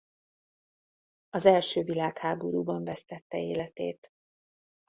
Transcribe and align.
Az 1.29 1.45
első 1.45 1.83
világháborúban 1.83 2.83
vesztette 2.83 3.37
életét. 3.41 4.09